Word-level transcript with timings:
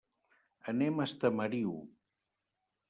Anem 0.73 0.97
a 1.03 1.07
Estamariu. 1.11 1.79